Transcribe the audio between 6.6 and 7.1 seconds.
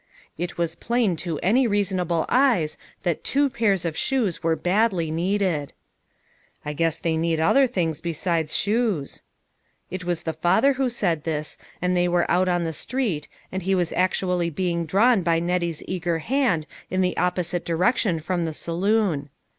I guess